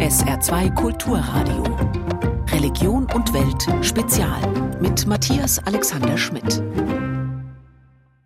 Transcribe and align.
SR2 0.00 0.74
Kulturradio. 0.76 1.62
Religion 2.48 3.06
und 3.12 3.34
Welt 3.34 3.84
Spezial 3.84 4.40
mit 4.80 5.06
Matthias 5.06 5.58
Alexander 5.58 6.16
Schmidt. 6.16 6.62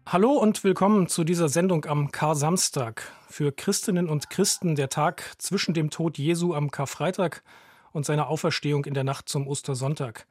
Hallo 0.07 0.35
und 0.35 0.63
willkommen 0.63 1.09
zu 1.09 1.25
dieser 1.25 1.49
Sendung 1.49 1.85
am 1.87 2.13
Kar-Samstag. 2.13 3.11
Für 3.29 3.51
Christinnen 3.51 4.09
und 4.09 4.31
Christen 4.31 4.77
der 4.77 4.89
Tag 4.89 5.25
zwischen 5.39 5.75
dem 5.75 5.91
Tod 5.91 6.17
Jesu 6.17 6.55
am 6.55 6.71
Karfreitag 6.71 7.43
und 7.91 8.07
seiner 8.07 8.29
Auferstehung 8.29 8.85
in 8.85 8.95
der 8.95 9.03
Nacht 9.03 9.29
zum 9.29 9.49
Ostersonntag. 9.49 10.29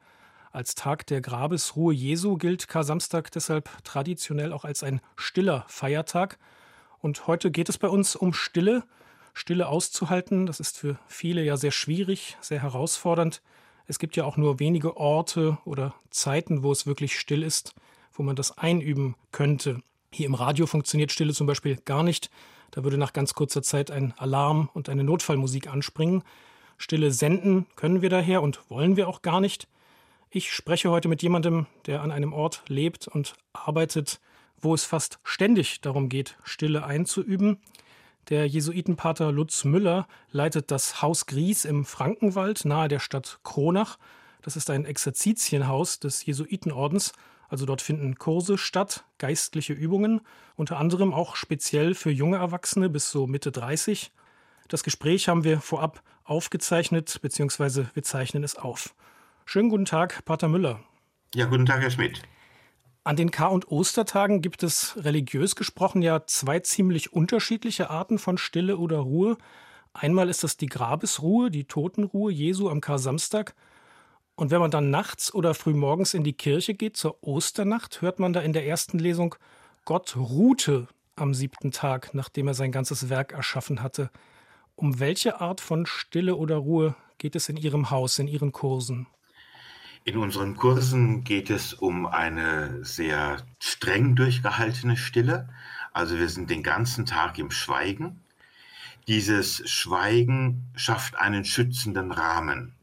Als 0.50 0.74
Tag 0.74 1.06
der 1.08 1.20
Grabesruhe 1.20 1.92
Jesu 1.92 2.38
gilt 2.38 2.68
Kar-Samstag 2.68 3.30
deshalb 3.32 3.68
traditionell 3.84 4.54
auch 4.54 4.64
als 4.64 4.82
ein 4.82 5.02
stiller 5.14 5.66
Feiertag. 5.68 6.38
Und 7.02 7.26
heute 7.26 7.50
geht 7.50 7.68
es 7.68 7.76
bei 7.76 7.88
uns 7.88 8.16
um 8.16 8.32
Stille, 8.32 8.84
Stille 9.34 9.68
auszuhalten, 9.68 10.46
das 10.46 10.60
ist 10.60 10.78
für 10.78 10.98
viele 11.08 11.42
ja 11.42 11.56
sehr 11.56 11.72
schwierig, 11.72 12.36
sehr 12.40 12.62
herausfordernd. 12.62 13.42
Es 13.86 13.98
gibt 13.98 14.16
ja 14.16 14.24
auch 14.24 14.36
nur 14.36 14.60
wenige 14.60 14.96
Orte 14.96 15.58
oder 15.64 15.94
Zeiten, 16.10 16.62
wo 16.62 16.72
es 16.72 16.86
wirklich 16.86 17.18
still 17.18 17.42
ist, 17.42 17.74
wo 18.12 18.22
man 18.22 18.36
das 18.36 18.56
einüben 18.56 19.16
könnte. 19.32 19.82
Hier 20.10 20.26
im 20.26 20.34
Radio 20.34 20.66
funktioniert 20.66 21.10
Stille 21.10 21.34
zum 21.34 21.48
Beispiel 21.48 21.76
gar 21.84 22.04
nicht. 22.04 22.30
Da 22.70 22.84
würde 22.84 22.96
nach 22.96 23.12
ganz 23.12 23.34
kurzer 23.34 23.62
Zeit 23.62 23.90
ein 23.90 24.14
Alarm 24.16 24.70
und 24.72 24.88
eine 24.88 25.04
Notfallmusik 25.04 25.66
anspringen. 25.68 26.22
Stille 26.78 27.10
senden 27.10 27.66
können 27.76 28.02
wir 28.02 28.10
daher 28.10 28.40
und 28.40 28.70
wollen 28.70 28.96
wir 28.96 29.08
auch 29.08 29.22
gar 29.22 29.40
nicht. 29.40 29.68
Ich 30.30 30.52
spreche 30.52 30.90
heute 30.90 31.08
mit 31.08 31.22
jemandem, 31.22 31.66
der 31.86 32.02
an 32.02 32.10
einem 32.10 32.32
Ort 32.32 32.62
lebt 32.68 33.08
und 33.08 33.34
arbeitet, 33.52 34.20
wo 34.60 34.74
es 34.74 34.84
fast 34.84 35.18
ständig 35.22 35.80
darum 35.80 36.08
geht, 36.08 36.36
Stille 36.42 36.84
einzuüben. 36.84 37.58
Der 38.30 38.46
Jesuitenpater 38.46 39.32
Lutz 39.32 39.64
Müller 39.64 40.06
leitet 40.30 40.70
das 40.70 41.02
Haus 41.02 41.26
Gries 41.26 41.66
im 41.66 41.84
Frankenwald 41.84 42.64
nahe 42.64 42.88
der 42.88 42.98
Stadt 42.98 43.40
Kronach. 43.42 43.98
Das 44.40 44.56
ist 44.56 44.70
ein 44.70 44.86
Exerzitienhaus 44.86 46.00
des 46.00 46.24
Jesuitenordens. 46.24 47.12
Also 47.48 47.66
dort 47.66 47.82
finden 47.82 48.16
Kurse 48.16 48.56
statt, 48.56 49.04
geistliche 49.18 49.74
Übungen, 49.74 50.22
unter 50.56 50.78
anderem 50.78 51.12
auch 51.12 51.36
speziell 51.36 51.94
für 51.94 52.10
junge 52.10 52.38
Erwachsene 52.38 52.88
bis 52.88 53.10
so 53.10 53.26
Mitte 53.26 53.52
30. 53.52 54.10
Das 54.68 54.82
Gespräch 54.82 55.28
haben 55.28 55.44
wir 55.44 55.60
vorab 55.60 56.02
aufgezeichnet, 56.24 57.20
beziehungsweise 57.20 57.90
wir 57.92 58.02
zeichnen 58.02 58.42
es 58.42 58.56
auf. 58.56 58.94
Schönen 59.44 59.68
guten 59.68 59.84
Tag, 59.84 60.24
Pater 60.24 60.48
Müller. 60.48 60.80
Ja, 61.34 61.44
guten 61.44 61.66
Tag, 61.66 61.82
Herr 61.82 61.90
Schmidt. 61.90 62.22
An 63.06 63.16
den 63.16 63.30
Kar- 63.30 63.52
und 63.52 63.70
Ostertagen 63.70 64.40
gibt 64.40 64.62
es 64.62 64.96
religiös 65.04 65.56
gesprochen 65.56 66.00
ja 66.00 66.26
zwei 66.26 66.60
ziemlich 66.60 67.12
unterschiedliche 67.12 67.90
Arten 67.90 68.18
von 68.18 68.38
Stille 68.38 68.78
oder 68.78 68.96
Ruhe. 68.96 69.36
Einmal 69.92 70.30
ist 70.30 70.42
das 70.42 70.56
die 70.56 70.68
Grabesruhe, 70.68 71.50
die 71.50 71.64
Totenruhe 71.64 72.32
Jesu 72.32 72.70
am 72.70 72.80
Kar-Samstag. 72.80 73.54
Und 74.36 74.50
wenn 74.50 74.60
man 74.60 74.70
dann 74.70 74.88
nachts 74.88 75.34
oder 75.34 75.52
frühmorgens 75.52 76.14
in 76.14 76.24
die 76.24 76.32
Kirche 76.32 76.72
geht 76.72 76.96
zur 76.96 77.22
Osternacht, 77.22 78.00
hört 78.00 78.20
man 78.20 78.32
da 78.32 78.40
in 78.40 78.54
der 78.54 78.66
ersten 78.66 78.98
Lesung, 78.98 79.34
Gott 79.84 80.16
ruhte 80.16 80.88
am 81.14 81.34
siebten 81.34 81.72
Tag, 81.72 82.14
nachdem 82.14 82.48
er 82.48 82.54
sein 82.54 82.72
ganzes 82.72 83.10
Werk 83.10 83.32
erschaffen 83.32 83.82
hatte. 83.82 84.10
Um 84.76 84.98
welche 84.98 85.42
Art 85.42 85.60
von 85.60 85.84
Stille 85.84 86.36
oder 86.36 86.56
Ruhe 86.56 86.96
geht 87.18 87.36
es 87.36 87.50
in 87.50 87.58
Ihrem 87.58 87.90
Haus, 87.90 88.18
in 88.18 88.28
Ihren 88.28 88.50
Kursen? 88.50 89.06
In 90.06 90.18
unseren 90.18 90.54
Kursen 90.54 91.24
geht 91.24 91.48
es 91.48 91.72
um 91.72 92.04
eine 92.04 92.84
sehr 92.84 93.38
streng 93.58 94.14
durchgehaltene 94.14 94.98
Stille. 94.98 95.48
Also 95.94 96.18
wir 96.18 96.28
sind 96.28 96.50
den 96.50 96.62
ganzen 96.62 97.06
Tag 97.06 97.38
im 97.38 97.50
Schweigen. 97.50 98.20
Dieses 99.08 99.66
Schweigen 99.70 100.70
schafft 100.76 101.16
einen 101.16 101.46
schützenden 101.46 102.12
Rahmen. 102.12 102.74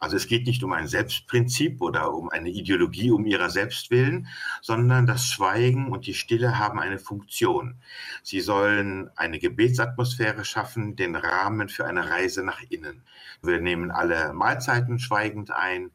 Also 0.00 0.16
es 0.16 0.26
geht 0.26 0.46
nicht 0.46 0.62
um 0.62 0.74
ein 0.74 0.86
Selbstprinzip 0.86 1.80
oder 1.80 2.12
um 2.12 2.28
eine 2.28 2.50
Ideologie 2.50 3.10
um 3.10 3.24
ihrer 3.24 3.48
selbst 3.48 3.90
willen, 3.90 4.28
sondern 4.60 5.06
das 5.06 5.26
Schweigen 5.26 5.90
und 5.90 6.06
die 6.06 6.12
Stille 6.12 6.58
haben 6.58 6.78
eine 6.78 6.98
Funktion. 6.98 7.76
Sie 8.22 8.42
sollen 8.42 9.10
eine 9.16 9.38
Gebetsatmosphäre 9.38 10.44
schaffen, 10.44 10.94
den 10.94 11.16
Rahmen 11.16 11.70
für 11.70 11.86
eine 11.86 12.10
Reise 12.10 12.44
nach 12.44 12.60
innen. 12.68 13.02
Wir 13.40 13.62
nehmen 13.62 13.90
alle 13.90 14.34
Mahlzeiten 14.34 14.98
schweigend 14.98 15.50
ein. 15.52 15.90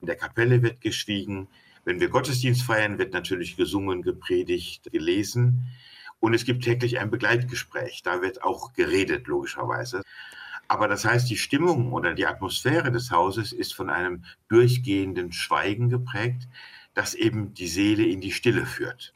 In 0.00 0.06
der 0.06 0.16
Kapelle 0.16 0.62
wird 0.62 0.80
geschwiegen. 0.80 1.48
Wenn 1.84 2.00
wir 2.00 2.08
Gottesdienst 2.08 2.62
feiern, 2.62 2.98
wird 2.98 3.12
natürlich 3.12 3.56
gesungen, 3.56 4.02
gepredigt, 4.02 4.90
gelesen. 4.92 5.66
Und 6.20 6.34
es 6.34 6.44
gibt 6.44 6.64
täglich 6.64 6.98
ein 6.98 7.10
Begleitgespräch. 7.10 8.02
Da 8.02 8.22
wird 8.22 8.42
auch 8.42 8.72
geredet, 8.74 9.26
logischerweise. 9.26 10.02
Aber 10.68 10.86
das 10.86 11.04
heißt, 11.04 11.28
die 11.28 11.36
Stimmung 11.36 11.92
oder 11.92 12.14
die 12.14 12.26
Atmosphäre 12.26 12.92
des 12.92 13.10
Hauses 13.10 13.52
ist 13.52 13.74
von 13.74 13.90
einem 13.90 14.24
durchgehenden 14.48 15.32
Schweigen 15.32 15.88
geprägt, 15.88 16.46
das 16.94 17.14
eben 17.14 17.54
die 17.54 17.66
Seele 17.66 18.04
in 18.04 18.20
die 18.20 18.32
Stille 18.32 18.66
führt. 18.66 19.12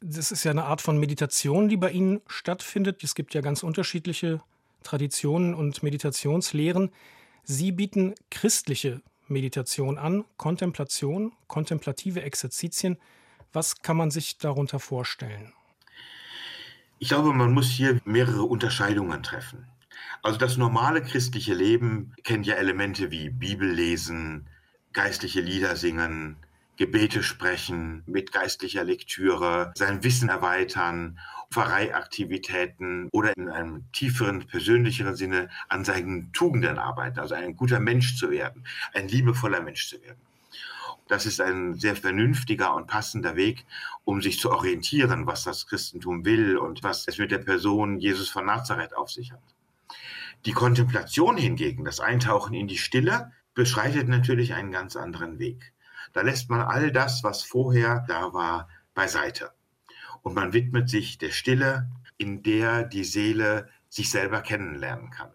Das 0.00 0.30
ist 0.30 0.44
ja 0.44 0.50
eine 0.50 0.66
Art 0.66 0.82
von 0.82 0.98
Meditation, 0.98 1.68
die 1.68 1.78
bei 1.78 1.90
Ihnen 1.90 2.20
stattfindet. 2.26 3.02
Es 3.02 3.14
gibt 3.14 3.34
ja 3.34 3.40
ganz 3.40 3.62
unterschiedliche 3.62 4.42
Traditionen 4.82 5.54
und 5.54 5.82
Meditationslehren. 5.82 6.90
Sie 7.42 7.72
bieten 7.72 8.14
christliche 8.30 9.00
Meditation 9.28 9.98
an, 9.98 10.24
Kontemplation, 10.36 11.32
kontemplative 11.46 12.22
Exerzitien. 12.22 12.98
Was 13.52 13.82
kann 13.82 13.96
man 13.96 14.10
sich 14.10 14.38
darunter 14.38 14.80
vorstellen? 14.80 15.52
Ich 16.98 17.08
glaube, 17.08 17.32
man 17.32 17.52
muss 17.52 17.68
hier 17.68 18.00
mehrere 18.04 18.44
Unterscheidungen 18.44 19.22
treffen. 19.22 19.66
Also 20.22 20.38
das 20.38 20.56
normale 20.56 21.02
christliche 21.02 21.54
Leben 21.54 22.14
kennt 22.24 22.46
ja 22.46 22.54
Elemente 22.54 23.10
wie 23.10 23.30
Bibellesen, 23.30 24.48
geistliche 24.92 25.40
Lieder 25.40 25.76
singen, 25.76 26.36
Gebete 26.76 27.22
sprechen, 27.22 28.02
mit 28.06 28.32
geistlicher 28.32 28.84
Lektüre, 28.84 29.72
sein 29.76 30.02
Wissen 30.02 30.28
erweitern 30.28 31.18
Pfarreiaktivitäten 31.52 33.08
oder 33.12 33.36
in 33.36 33.48
einem 33.48 33.84
tieferen, 33.92 34.46
persönlicheren 34.46 35.14
Sinne 35.14 35.50
an 35.68 35.84
seinen 35.84 36.32
Tugenden 36.32 36.78
arbeiten, 36.78 37.20
also 37.20 37.34
ein 37.34 37.56
guter 37.56 37.78
Mensch 37.78 38.16
zu 38.16 38.30
werden, 38.30 38.66
ein 38.92 39.06
liebevoller 39.06 39.60
Mensch 39.60 39.88
zu 39.88 40.02
werden. 40.02 40.20
Das 41.06 41.26
ist 41.26 41.40
ein 41.40 41.74
sehr 41.74 41.94
vernünftiger 41.94 42.74
und 42.74 42.86
passender 42.86 43.36
Weg, 43.36 43.66
um 44.04 44.22
sich 44.22 44.40
zu 44.40 44.50
orientieren, 44.50 45.26
was 45.26 45.44
das 45.44 45.66
Christentum 45.66 46.24
will 46.24 46.56
und 46.56 46.82
was 46.82 47.06
es 47.06 47.18
mit 47.18 47.30
der 47.30 47.38
Person 47.38 48.00
Jesus 48.00 48.30
von 48.30 48.46
Nazareth 48.46 48.96
auf 48.96 49.10
sich 49.10 49.30
hat. 49.30 49.42
Die 50.46 50.52
Kontemplation 50.52 51.36
hingegen, 51.36 51.84
das 51.84 52.00
Eintauchen 52.00 52.54
in 52.54 52.68
die 52.68 52.78
Stille, 52.78 53.32
beschreitet 53.54 54.08
natürlich 54.08 54.54
einen 54.54 54.72
ganz 54.72 54.96
anderen 54.96 55.38
Weg. 55.38 55.73
Da 56.12 56.20
lässt 56.22 56.50
man 56.50 56.60
all 56.60 56.92
das, 56.92 57.24
was 57.24 57.42
vorher 57.42 58.04
da 58.08 58.32
war, 58.32 58.68
beiseite 58.94 59.52
und 60.24 60.34
man 60.34 60.52
widmet 60.52 60.88
sich 60.88 61.18
der 61.18 61.30
Stille, 61.30 61.88
in 62.16 62.42
der 62.42 62.82
die 62.82 63.04
Seele 63.04 63.68
sich 63.88 64.10
selber 64.10 64.40
kennenlernen 64.40 65.10
kann. 65.10 65.30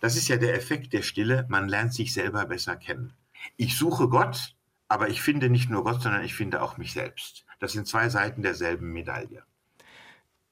Das 0.00 0.14
ist 0.14 0.28
ja 0.28 0.36
der 0.36 0.54
Effekt 0.54 0.92
der 0.92 1.02
Stille, 1.02 1.46
man 1.48 1.68
lernt 1.68 1.92
sich 1.92 2.12
selber 2.12 2.44
besser 2.46 2.76
kennen. 2.76 3.14
Ich 3.56 3.76
suche 3.76 4.08
Gott, 4.08 4.54
aber 4.88 5.08
ich 5.08 5.22
finde 5.22 5.50
nicht 5.50 5.70
nur 5.70 5.84
Gott, 5.84 6.02
sondern 6.02 6.22
ich 6.22 6.34
finde 6.34 6.62
auch 6.62 6.76
mich 6.76 6.92
selbst. 6.92 7.46
Das 7.58 7.72
sind 7.72 7.88
zwei 7.88 8.08
Seiten 8.08 8.42
derselben 8.42 8.92
Medaille. 8.92 9.42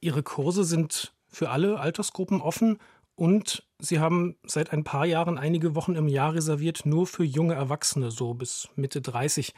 Ihre 0.01 0.23
Kurse 0.23 0.65
sind 0.65 1.13
für 1.29 1.51
alle 1.51 1.79
Altersgruppen 1.79 2.41
offen 2.41 2.79
und 3.19 3.65
Sie 3.81 4.01
haben 4.01 4.37
seit 4.45 4.73
ein 4.73 4.83
paar 4.83 5.07
Jahren 5.07 5.39
einige 5.39 5.75
Wochen 5.75 5.95
im 5.95 6.09
Jahr 6.09 6.35
reserviert 6.35 6.85
nur 6.85 7.07
für 7.07 7.25
junge 7.25 7.55
Erwachsene, 7.55 8.11
so 8.11 8.35
bis 8.35 8.69
Mitte 8.75 9.01
30 9.01 9.55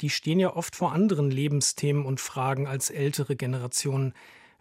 die 0.00 0.10
stehen 0.10 0.38
ja 0.38 0.54
oft 0.54 0.76
vor 0.76 0.92
anderen 0.92 1.30
Lebensthemen 1.30 2.04
und 2.04 2.20
Fragen 2.20 2.66
als 2.66 2.90
ältere 2.90 3.36
Generationen. 3.36 4.14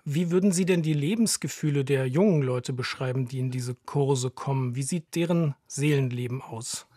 Wie 0.03 0.31
würden 0.31 0.51
Sie 0.51 0.65
denn 0.65 0.81
die 0.81 0.93
Lebensgefühle 0.93 1.83
der 1.83 2.07
jungen 2.07 2.41
Leute 2.41 2.73
beschreiben, 2.73 3.27
die 3.27 3.39
in 3.39 3.51
diese 3.51 3.75
Kurse 3.75 4.31
kommen? 4.31 4.75
Wie 4.75 4.83
sieht 4.83 5.15
deren 5.15 5.53
Seelenleben 5.67 6.41
aus? 6.41 6.87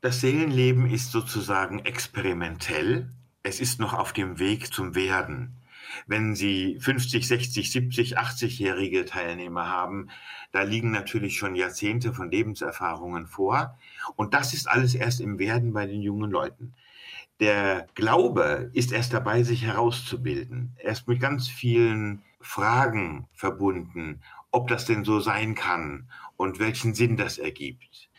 Das 0.00 0.20
Seelenleben 0.20 0.90
ist 0.90 1.12
sozusagen 1.12 1.80
experimentell. 1.80 3.10
Es 3.42 3.60
ist 3.60 3.78
noch 3.78 3.92
auf 3.92 4.12
dem 4.12 4.38
Weg 4.38 4.72
zum 4.72 4.94
Werden. 4.94 5.59
Wenn 6.06 6.34
Sie 6.34 6.78
50, 6.80 7.26
60, 7.26 7.70
70, 7.72 8.18
80-jährige 8.18 9.04
Teilnehmer 9.04 9.68
haben, 9.68 10.08
da 10.52 10.62
liegen 10.62 10.90
natürlich 10.90 11.36
schon 11.36 11.54
Jahrzehnte 11.54 12.12
von 12.12 12.30
Lebenserfahrungen 12.30 13.26
vor. 13.26 13.78
Und 14.16 14.34
das 14.34 14.54
ist 14.54 14.68
alles 14.68 14.94
erst 14.94 15.20
im 15.20 15.38
Werden 15.38 15.72
bei 15.72 15.86
den 15.86 16.02
jungen 16.02 16.30
Leuten 16.30 16.74
der 17.40 17.88
Glaube 17.94 18.70
ist 18.74 18.92
erst 18.92 19.14
dabei, 19.14 19.42
sich 19.42 19.64
herauszubilden. 19.64 20.76
Er 20.76 20.92
ist 20.92 21.08
mit 21.08 21.20
ganz 21.20 21.48
vielen 21.48 22.22
Fragen 22.40 23.26
verbunden, 23.32 24.20
ob 24.50 24.68
das 24.68 24.84
denn 24.84 25.04
so 25.04 25.20
sein 25.20 25.54
kann 25.54 26.08
und 26.36 26.58
welchen 26.58 26.94
Sinn 26.94 27.16
das 27.16 27.38
ergibt. 27.38 28.10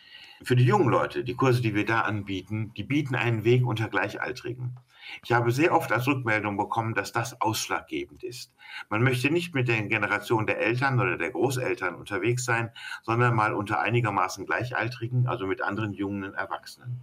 Für 0.44 0.56
die 0.56 0.66
jungen 0.66 0.90
Leute, 0.90 1.24
die 1.24 1.36
Kurse, 1.36 1.62
die 1.62 1.76
wir 1.76 1.86
da 1.86 2.02
anbieten, 2.02 2.74
die 2.76 2.84
bieten 2.84 3.16
einen 3.16 3.44
Weg 3.44 3.66
unter 3.66 3.88
Gleichaltrigen. 3.90 4.78
Ich 5.24 5.31
habe 5.31 5.51
sehr 5.51 5.74
oft 5.74 5.92
als 5.92 6.07
Rückmeldung 6.07 6.57
bekommen, 6.57 6.94
dass 6.94 7.12
das 7.12 7.42
ausschlaggebend 7.42 8.24
ist. 8.24 8.53
Man 8.89 9.03
möchte 9.03 9.30
nicht 9.30 9.53
mit 9.53 9.68
der 9.68 9.81
Generation 9.83 10.45
der 10.45 10.59
Eltern 10.59 11.00
oder 11.00 11.18
der 11.18 11.31
Großeltern 11.31 11.95
unterwegs 11.95 12.45
sein, 12.45 12.71
sondern 13.03 13.36
mal 13.36 13.53
unter 13.53 13.80
einigermaßen 13.80 14.45
Gleichaltrigen, 14.45 15.27
also 15.27 15.48
mit 15.48 15.62
anderen 15.62 15.94
jungen 15.94 16.33
Erwachsenen. 16.33 17.01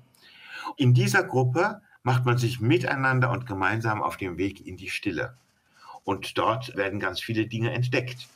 In 0.77 0.95
dieser 0.95 1.25
Gruppe 1.25 1.81
macht 2.03 2.25
man 2.25 2.39
sich 2.39 2.61
miteinander 2.61 3.31
und 3.31 3.47
gemeinsam 3.47 4.03
auf 4.03 4.17
dem 4.17 4.39
Weg 4.39 4.67
in 4.67 4.77
die 4.77 4.91
Stille. 4.91 5.37
Und 6.05 6.39
dort 6.39 6.77
werden 6.77 7.01
ganz 7.01 7.21
viele 7.21 7.47
Dinge 7.47 7.73
entdeckt. 7.73 8.29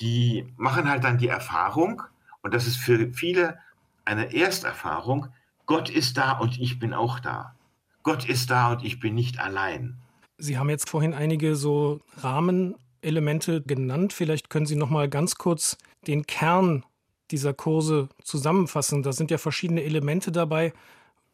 Die 0.00 0.46
machen 0.56 0.88
halt 0.88 1.04
dann 1.04 1.18
die 1.18 1.28
Erfahrung, 1.28 2.02
und 2.42 2.52
das 2.54 2.66
ist 2.66 2.76
für 2.78 3.12
viele 3.12 3.58
eine 4.04 4.34
Ersterfahrung, 4.34 5.28
Gott 5.66 5.88
ist 5.88 6.16
da 6.16 6.32
und 6.32 6.58
ich 6.58 6.78
bin 6.78 6.92
auch 6.92 7.20
da. 7.20 7.54
Gott 8.02 8.28
ist 8.28 8.50
da 8.50 8.72
und 8.72 8.84
ich 8.84 9.00
bin 9.00 9.14
nicht 9.14 9.38
allein. 9.38 9.98
Sie 10.38 10.58
haben 10.58 10.70
jetzt 10.70 10.90
vorhin 10.90 11.14
einige 11.14 11.54
so 11.54 12.00
Rahmenelemente 12.16 13.62
genannt. 13.62 14.12
Vielleicht 14.12 14.50
können 14.50 14.66
Sie 14.66 14.76
noch 14.76 14.90
mal 14.90 15.08
ganz 15.08 15.36
kurz 15.36 15.76
den 16.06 16.26
Kern 16.26 16.84
dieser 17.30 17.54
Kurse 17.54 18.08
zusammenfassen. 18.22 19.02
Da 19.02 19.12
sind 19.12 19.30
ja 19.30 19.38
verschiedene 19.38 19.82
Elemente 19.82 20.32
dabei. 20.32 20.72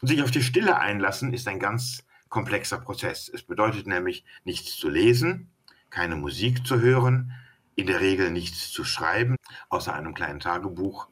Sich 0.03 0.23
auf 0.23 0.31
die 0.31 0.43
Stille 0.43 0.79
einlassen 0.79 1.32
ist 1.32 1.49
ein 1.49 1.59
ganz 1.59 2.05
komplexer 2.29 2.79
Prozess. 2.79 3.29
Es 3.32 3.43
bedeutet 3.43 3.87
nämlich 3.87 4.25
nichts 4.44 4.76
zu 4.76 4.88
lesen, 4.88 5.50
keine 5.91 6.17
Musik 6.17 6.67
zu 6.67 6.81
hören, 6.81 7.32
in 7.75 7.87
der 7.87 8.00
Regel 8.00 8.31
nichts 8.31 8.71
zu 8.71 8.85
schreiben, 8.85 9.37
außer 9.71 9.94
einem 9.94 10.14
kleinen 10.14 10.41
Tagebuch. 10.41 11.09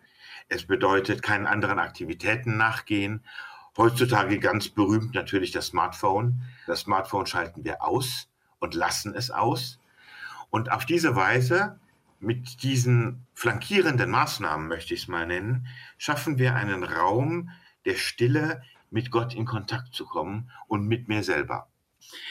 Es 0.49 0.67
bedeutet 0.67 1.23
keinen 1.23 1.47
anderen 1.47 1.79
Aktivitäten 1.79 2.57
nachgehen 2.57 3.25
Heutzutage 3.77 4.39
ganz 4.39 4.69
berühmt 4.69 5.15
natürlich 5.15 5.51
das 5.51 5.67
Smartphone. 5.67 6.43
Das 6.67 6.81
Smartphone 6.81 7.27
schalten 7.27 7.65
wir 7.65 7.83
aus 7.83 8.29
und 8.59 8.75
lassen 8.75 9.15
es 9.15 9.31
aus. 9.31 9.79
Und 10.49 10.73
auf 10.73 10.87
diese 10.87 11.15
Weise, 11.15 11.79
mit 12.19 12.63
diesen 12.63 13.27
flankierenden 13.35 14.11
Maßnahmen 14.11 14.67
möchte 14.69 14.95
ich 14.95 15.03
es 15.03 15.09
mal 15.09 15.27
nennen, 15.27 15.67
schaffen 15.99 16.39
wir 16.39 16.55
einen 16.55 16.85
Raum 16.85 17.51
der 17.85 17.97
Stille, 17.97 18.63
mit 18.91 19.11
Gott 19.11 19.35
in 19.35 19.45
Kontakt 19.45 19.95
zu 19.95 20.07
kommen 20.07 20.51
und 20.69 20.87
mit 20.87 21.09
mir 21.09 21.23
selber. 21.23 21.69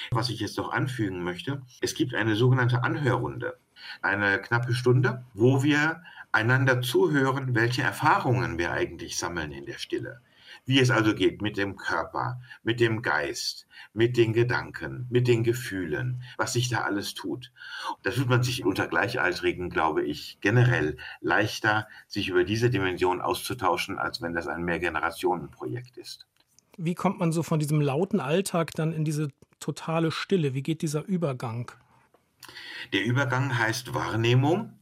Was 0.10 0.30
ich 0.30 0.40
jetzt 0.40 0.58
noch 0.58 0.72
anfügen 0.72 1.24
möchte, 1.24 1.62
es 1.82 1.94
gibt 1.94 2.16
eine 2.16 2.36
sogenannte 2.36 2.84
Anhörrunde, 2.84 3.60
eine 4.02 4.42
knappe 4.42 4.74
Stunde, 4.74 5.26
wo 5.34 5.64
wir 5.64 6.02
einander 6.32 6.82
zuhören, 6.82 7.54
welche 7.54 7.84
Erfahrungen 7.84 8.58
wir 8.58 8.72
eigentlich 8.72 9.18
sammeln 9.18 9.52
in 9.52 9.66
der 9.66 9.78
Stille. 9.78 10.22
Wie 10.66 10.80
es 10.80 10.90
also 10.90 11.14
geht 11.14 11.42
mit 11.42 11.58
dem 11.58 11.76
Körper, 11.76 12.42
mit 12.64 12.80
dem 12.80 13.02
Geist, 13.02 13.68
mit 13.94 14.18
den 14.18 14.34
Gedanken, 14.34 15.06
mit 15.10 15.28
den 15.28 15.44
Gefühlen, 15.44 16.24
was 16.38 16.54
sich 16.54 16.70
da 16.70 16.82
alles 16.82 17.14
tut. 17.14 17.52
Da 18.02 18.10
tut 18.10 18.28
man 18.28 18.42
sich 18.42 18.66
unter 18.66 18.88
Gleichaltrigen, 18.88 19.70
glaube 19.70 20.04
ich, 20.04 20.40
generell 20.42 20.98
leichter, 21.22 21.88
sich 22.08 22.30
über 22.30 22.44
diese 22.44 22.70
Dimension 22.70 23.22
auszutauschen, 23.22 24.00
als 24.00 24.22
wenn 24.22 24.34
das 24.34 24.48
ein 24.48 24.64
Mehrgenerationenprojekt 24.64 25.98
ist. 25.98 26.26
Wie 26.78 26.96
kommt 26.96 27.20
man 27.20 27.32
so 27.32 27.44
von 27.44 27.60
diesem 27.60 27.80
lauten 27.80 28.20
Alltag 28.20 28.72
dann 28.72 28.92
in 28.92 29.06
diese 29.06 29.30
totale 29.60 30.12
Stille? 30.12 30.54
Wie 30.54 30.64
geht 30.64 30.82
dieser 30.82 31.06
Übergang? 31.06 31.72
Der 32.92 33.06
Übergang 33.06 33.58
heißt 33.58 33.94
Wahrnehmung. 33.94 34.80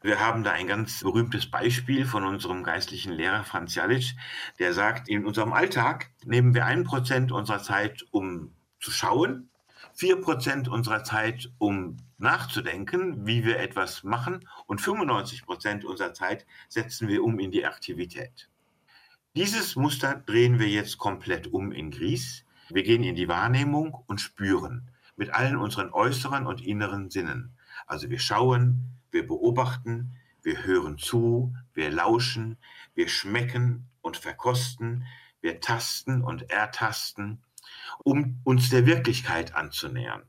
Wir 0.00 0.20
haben 0.20 0.44
da 0.44 0.52
ein 0.52 0.68
ganz 0.68 1.02
berühmtes 1.02 1.50
Beispiel 1.50 2.06
von 2.06 2.24
unserem 2.24 2.62
geistlichen 2.62 3.12
Lehrer 3.12 3.42
Franz 3.42 3.74
Jalic, 3.74 4.14
der 4.60 4.72
sagt, 4.72 5.08
in 5.08 5.26
unserem 5.26 5.52
Alltag 5.52 6.10
nehmen 6.24 6.54
wir 6.54 6.66
ein 6.66 6.84
Prozent 6.84 7.32
unserer 7.32 7.62
Zeit, 7.62 8.06
um 8.12 8.52
zu 8.78 8.92
schauen, 8.92 9.50
vier 9.94 10.20
Prozent 10.20 10.68
unserer 10.68 11.02
Zeit, 11.02 11.50
um 11.58 11.96
nachzudenken, 12.18 13.26
wie 13.26 13.44
wir 13.44 13.58
etwas 13.58 14.04
machen 14.04 14.48
und 14.66 14.80
95 14.80 15.44
Prozent 15.44 15.84
unserer 15.84 16.14
Zeit 16.14 16.46
setzen 16.68 17.08
wir 17.08 17.24
um 17.24 17.40
in 17.40 17.50
die 17.50 17.66
Aktivität. 17.66 18.48
Dieses 19.34 19.74
Muster 19.74 20.14
drehen 20.14 20.60
wir 20.60 20.68
jetzt 20.68 20.98
komplett 20.98 21.48
um 21.48 21.72
in 21.72 21.90
Gries. 21.90 22.44
Wir 22.70 22.84
gehen 22.84 23.02
in 23.02 23.16
die 23.16 23.28
Wahrnehmung 23.28 23.96
und 24.06 24.20
spüren 24.20 24.90
mit 25.16 25.30
allen 25.30 25.56
unseren 25.56 25.90
äußeren 25.90 26.46
und 26.46 26.64
inneren 26.64 27.10
Sinnen. 27.10 27.52
Also 27.86 28.10
wir 28.10 28.20
schauen, 28.20 28.97
wir 29.10 29.26
beobachten, 29.26 30.12
wir 30.42 30.64
hören 30.64 30.98
zu, 30.98 31.54
wir 31.74 31.90
lauschen, 31.90 32.58
wir 32.94 33.08
schmecken 33.08 33.88
und 34.00 34.16
verkosten, 34.16 35.04
wir 35.40 35.60
tasten 35.60 36.22
und 36.22 36.50
ertasten, 36.50 37.42
um 38.02 38.40
uns 38.44 38.70
der 38.70 38.86
Wirklichkeit 38.86 39.54
anzunähern. 39.54 40.22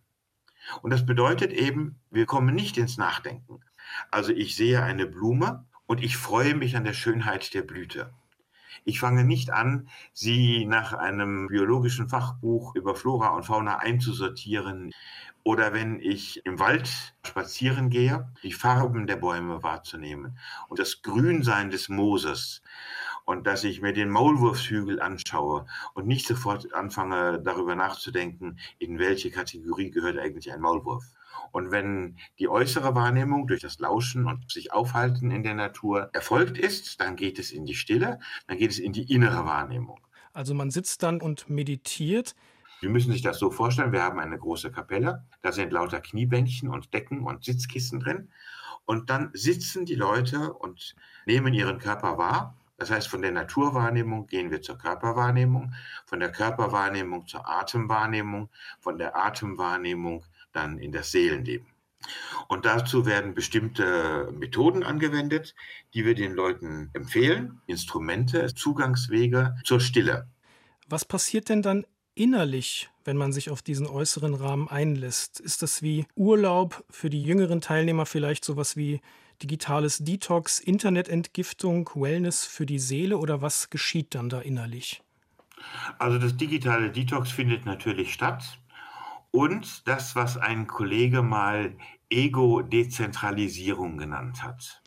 Und 0.82 0.92
das 0.92 1.06
bedeutet 1.06 1.52
eben, 1.52 2.00
wir 2.12 2.26
kommen 2.26 2.54
nicht 2.54 2.78
ins 2.78 2.98
Nachdenken. 2.98 3.62
Also 4.12 4.32
ich 4.32 4.56
sehe 4.56 4.84
eine 4.84 5.08
Blume 5.08 5.66
und 5.88 6.04
ich 6.04 6.18
freue 6.18 6.54
mich 6.54 6.76
an 6.76 6.84
der 6.84 6.94
Schönheit 6.94 7.54
der 7.54 7.64
Blüte. 7.64 8.14
Ich 8.86 9.00
fange 9.00 9.24
nicht 9.24 9.52
an, 9.52 9.90
sie 10.14 10.66
nach 10.66 10.94
einem 10.94 11.48
biologischen 11.48 12.10
Fachbuch 12.10 12.76
über 12.76 12.96
Flora 12.96 13.30
und 13.30 13.44
Fauna 13.44 13.78
einzusortieren. 13.78 14.92
Oder 15.44 15.74
wenn 15.74 16.00
ich 16.00 16.46
im 16.46 16.60
Wald 16.60 17.16
spazieren 17.26 17.90
gehe, 17.90 18.32
die 18.44 18.52
Farben 18.52 19.08
der 19.08 19.16
Bäume 19.16 19.64
wahrzunehmen 19.64 20.38
und 20.68 20.80
das 20.80 21.02
Grünsein 21.02 21.72
des 21.72 21.90
Mooses 21.90 22.62
und 23.30 23.46
dass 23.46 23.64
ich 23.64 23.80
mir 23.80 23.94
den 23.94 24.10
Maulwurfshügel 24.10 25.00
anschaue 25.00 25.68
und 25.94 26.08
nicht 26.08 26.26
sofort 26.26 26.74
anfange 26.74 27.40
darüber 27.40 27.76
nachzudenken, 27.76 28.58
in 28.80 28.98
welche 28.98 29.30
Kategorie 29.30 29.92
gehört 29.92 30.18
eigentlich 30.18 30.52
ein 30.52 30.62
Maulwurf. 30.62 31.04
Und 31.52 31.70
wenn 31.70 32.18
die 32.40 32.48
äußere 32.48 32.96
Wahrnehmung 32.96 33.46
durch 33.46 33.62
das 33.62 33.78
Lauschen 33.78 34.26
und 34.26 34.50
sich 34.50 34.74
aufhalten 34.74 35.30
in 35.30 35.44
der 35.44 35.54
Natur 35.54 36.10
erfolgt 36.12 36.58
ist, 36.58 37.02
dann 37.02 37.16
geht 37.16 37.38
es 37.38 37.52
in 37.52 37.68
die 37.68 37.76
Stille, 37.76 38.20
dann 38.48 38.58
geht 38.58 38.72
es 38.72 38.80
in 38.80 38.94
die 38.94 39.14
innere 39.14 39.46
Wahrnehmung. 39.46 40.00
Also 40.34 40.56
man 40.56 40.72
sitzt 40.72 41.04
dann 41.04 41.22
und 41.22 41.52
meditiert. 41.52 42.36
Sie 42.82 42.88
müssen 42.88 43.12
sich 43.12 43.22
das 43.22 43.38
so 43.38 43.52
vorstellen, 43.52 43.92
wir 43.92 44.02
haben 44.02 44.18
eine 44.18 44.40
große 44.40 44.72
Kapelle, 44.72 45.24
da 45.44 45.52
sind 45.52 45.72
lauter 45.72 46.02
Kniebänkchen 46.02 46.68
und 46.68 46.96
Decken 46.96 47.22
und 47.22 47.44
Sitzkissen 47.44 48.00
drin. 48.00 48.30
Und 48.86 49.12
dann 49.12 49.30
sitzen 49.34 49.86
die 49.86 49.94
Leute 49.94 50.52
und 50.52 50.96
nehmen 51.28 51.54
ihren 51.54 51.78
Körper 51.78 52.18
wahr. 52.18 52.56
Das 52.80 52.90
heißt, 52.90 53.10
von 53.10 53.22
der 53.22 53.32
Naturwahrnehmung 53.32 54.28
gehen 54.28 54.52
wir 54.52 54.62
zur 54.62 54.78
Körperwahrnehmung, 54.78 55.74
von 56.06 56.20
der 56.20 56.32
Körperwahrnehmung 56.32 57.28
zur 57.28 57.48
Atemwahrnehmung, 57.48 58.50
von 58.80 58.98
der 58.98 59.18
Atemwahrnehmung 59.18 60.26
dann 60.54 60.80
in 60.80 60.92
das 60.92 61.12
Seelenleben. 61.12 61.68
Und 62.48 62.66
dazu 62.66 63.06
werden 63.06 63.36
bestimmte 63.36 64.32
Methoden 64.32 64.84
angewendet, 64.84 65.54
die 65.94 66.06
wir 66.06 66.16
den 66.16 66.34
Leuten 66.34 66.90
empfehlen, 66.94 67.62
Instrumente, 67.68 68.54
Zugangswege 68.56 69.58
zur 69.66 69.82
Stille. 69.82 70.28
Was 70.88 71.04
passiert 71.04 71.50
denn 71.50 71.62
dann 71.62 71.86
innerlich, 72.16 72.90
wenn 73.04 73.18
man 73.18 73.34
sich 73.34 73.50
auf 73.50 73.62
diesen 73.62 73.88
äußeren 73.88 74.34
Rahmen 74.34 74.70
einlässt? 74.70 75.42
Ist 75.42 75.62
das 75.62 75.82
wie 75.82 76.06
Urlaub 76.16 76.84
für 76.90 77.10
die 77.10 77.22
jüngeren 77.22 77.60
Teilnehmer 77.60 78.06
vielleicht 78.06 78.46
sowas 78.46 78.78
wie 78.78 79.02
digitales 79.44 80.00
Detox, 80.00 80.60
Internetentgiftung, 80.60 81.90
Wellness 81.96 82.46
für 82.46 82.66
die 82.66 82.80
Seele 82.80 83.18
oder 83.18 83.42
was 83.42 83.70
geschieht 83.70 84.16
dann 84.16 84.30
da 84.30 84.40
innerlich? 84.40 85.02
Also 85.98 86.18
das 86.18 86.38
digitale 86.38 86.92
Detox 86.92 87.32
findet 87.32 87.66
natürlich 87.66 88.14
statt 88.14 88.60
und 89.32 89.88
das, 89.88 90.16
was 90.16 90.38
ein 90.38 90.68
Kollege 90.68 91.22
mal 91.22 91.76
Ego-Dezentralisierung 92.10 93.98
genannt 93.98 94.44
hat. 94.44 94.82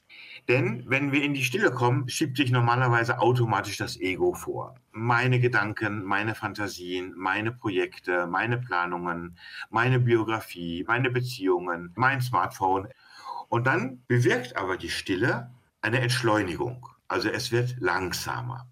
Denn 0.49 0.82
wenn 0.88 1.12
wir 1.12 1.23
in 1.23 1.35
die 1.35 1.44
Stille 1.44 1.71
kommen, 1.71 2.09
schiebt 2.09 2.37
sich 2.37 2.50
normalerweise 2.50 3.21
automatisch 3.21 3.76
das 3.76 4.00
Ego 4.00 4.35
vor. 4.35 4.75
Meine 4.90 5.38
Gedanken, 5.38 6.02
meine 6.02 6.35
Fantasien, 6.35 7.14
meine 7.16 7.52
Projekte, 7.52 8.26
meine 8.26 8.59
Planungen, 8.59 9.38
meine 9.71 10.00
Biografie, 10.00 10.85
meine 10.88 11.11
Beziehungen, 11.11 11.92
mein 11.94 12.21
Smartphone. 12.21 12.88
Und 13.52 13.66
dann 13.66 14.02
bewirkt 14.06 14.56
aber 14.56 14.78
die 14.78 14.88
Stille 14.88 15.50
eine 15.82 16.00
Entschleunigung. 16.00 16.88
Also 17.06 17.28
es 17.28 17.52
wird 17.52 17.76
langsamer. 17.80 18.66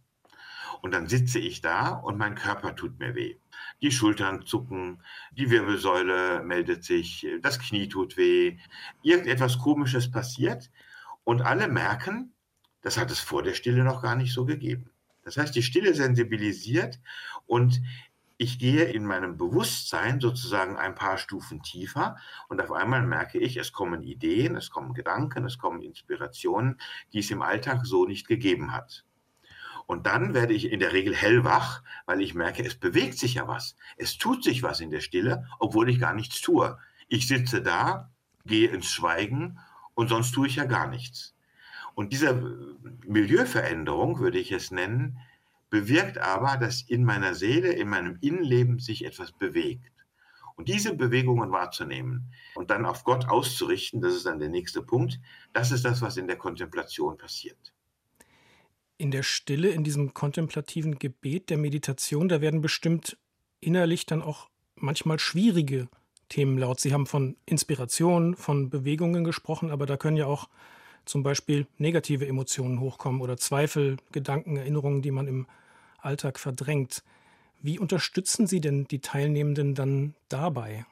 Und 0.81 0.93
dann 0.93 1.07
sitze 1.07 1.39
ich 1.39 1.61
da 1.61 1.91
und 1.91 2.17
mein 2.17 2.35
Körper 2.35 2.75
tut 2.75 2.99
mir 2.99 3.15
weh. 3.15 3.37
Die 3.83 3.93
Schultern 3.93 4.47
zucken, 4.47 5.03
die 5.33 5.51
Wirbelsäule 5.51 6.43
meldet 6.43 6.83
sich, 6.83 7.27
das 7.43 7.59
Knie 7.59 7.91
tut 7.91 8.17
weh, 8.17 8.57
irgendetwas 9.03 9.59
Komisches 9.59 10.11
passiert 10.11 10.71
und 11.25 11.43
alle 11.43 11.69
merken, 11.69 12.33
das 12.81 12.97
hat 12.97 13.11
es 13.11 13.21
vor 13.21 13.43
der 13.43 13.53
Stille 13.53 13.85
noch 13.85 14.01
gar 14.01 14.17
nicht 14.17 14.33
so 14.33 14.47
gegeben. 14.47 14.89
Das 15.25 15.37
heißt, 15.37 15.55
die 15.55 15.63
Stille 15.63 15.93
sensibilisiert 15.93 17.01
und 17.45 17.83
ich 18.41 18.59
gehe 18.59 18.85
in 18.85 19.05
meinem 19.05 19.37
Bewusstsein 19.37 20.19
sozusagen 20.19 20.79
ein 20.79 20.95
paar 20.95 21.19
Stufen 21.19 21.63
tiefer 21.63 22.17
und 22.49 22.59
auf 22.63 22.73
einmal 22.73 23.03
merke 23.03 23.39
ich, 23.39 23.59
es 23.59 23.71
kommen 23.71 24.03
Ideen, 24.03 24.57
es 24.57 24.71
kommen 24.71 24.95
Gedanken, 24.95 25.45
es 25.45 25.59
kommen 25.59 25.83
Inspirationen, 25.83 26.81
die 27.13 27.19
es 27.19 27.31
im 27.31 27.43
Alltag 27.43 27.85
so 27.85 28.07
nicht 28.07 28.27
gegeben 28.27 28.73
hat. 28.73 29.05
Und 29.87 30.07
dann 30.07 30.33
werde 30.33 30.55
ich 30.55 30.73
in 30.73 30.81
der 30.81 30.95
Regel 30.95 31.15
hellwach, 31.15 31.83
weil 32.07 32.23
ich 32.23 32.33
merke, 32.33 32.65
es 32.65 32.77
bewegt 32.77 33.19
sich 33.19 33.35
ja 33.35 33.47
was. 33.47 33.77
Es 33.99 34.17
tut 34.17 34.43
sich 34.43 34.63
was 34.63 34.81
in 34.81 34.91
der 34.91 35.01
Stille, 35.01 35.47
obwohl 35.59 35.91
ich 35.91 36.01
gar 36.01 36.15
nichts 36.15 36.41
tue. 36.41 36.79
Ich 37.09 37.29
sitze 37.29 37.61
da, 37.61 38.11
gehe 38.47 38.71
ins 38.71 38.87
Schweigen 38.87 39.59
und 39.93 40.09
sonst 40.09 40.33
tue 40.33 40.47
ich 40.47 40.57
ja 40.57 40.65
gar 40.65 40.89
nichts. 40.89 41.35
Und 41.95 42.15
diese 42.15 42.33
Milieuveränderung, 43.07 44.19
würde 44.19 44.39
ich 44.39 44.51
es 44.51 44.71
nennen, 44.71 45.19
bewirkt 45.71 46.19
aber, 46.19 46.57
dass 46.57 46.83
in 46.83 47.05
meiner 47.05 47.35
Seele, 47.35 47.73
in 47.73 47.89
meinem 47.89 48.19
Innenleben 48.21 48.79
sich 48.79 49.05
etwas 49.05 49.33
bewegt. 49.33 49.93
Und 50.57 50.69
diese 50.69 50.95
Bewegungen 50.95 51.53
wahrzunehmen 51.53 52.33
und 52.55 52.71
dann 52.71 52.85
auf 52.85 53.05
Gott 53.05 53.29
auszurichten, 53.29 54.03
das 54.03 54.15
ist 54.15 54.27
dann 54.27 54.41
der 54.41 54.51
nächste 54.51 54.83
Punkt, 54.83 55.19
das 55.55 55.73
ist 55.73 55.85
das, 55.85 56.03
was 56.03 56.19
in 56.19 56.27
der 56.27 56.37
Kontemplation 56.37 57.17
passiert 57.17 57.73
in 59.01 59.11
der 59.11 59.23
Stille, 59.23 59.71
in 59.71 59.83
diesem 59.83 60.13
kontemplativen 60.13 60.99
Gebet 60.99 61.49
der 61.49 61.57
Meditation, 61.57 62.29
da 62.29 62.43
werden 62.43 62.61
bestimmt 62.61 63.17
innerlich 63.59 64.05
dann 64.05 64.21
auch 64.21 64.51
manchmal 64.75 65.19
schwierige 65.19 65.89
Themen 66.29 66.59
laut. 66.59 66.81
Sie 66.81 66.93
haben 66.93 67.07
von 67.07 67.37
Inspiration, 67.47 68.37
von 68.37 68.69
Bewegungen 68.69 69.25
gesprochen, 69.25 69.71
aber 69.71 69.87
da 69.87 69.97
können 69.97 70.19
ja 70.19 70.27
auch 70.27 70.51
zum 71.07 71.23
Beispiel 71.23 71.67
negative 71.79 72.27
Emotionen 72.27 72.79
hochkommen 72.79 73.23
oder 73.23 73.39
Zweifel, 73.39 73.97
Gedanken, 74.13 74.57
Erinnerungen, 74.57 75.01
die 75.01 75.11
man 75.11 75.27
im 75.27 75.47
Alltag 76.03 76.39
verdrängt. 76.39 77.03
Wie 77.61 77.79
unterstützen 77.79 78.47
Sie 78.47 78.61
denn 78.61 78.85
die 78.85 79.01
Teilnehmenden 79.01 79.75
dann 79.75 80.15
dabei? 80.29 80.87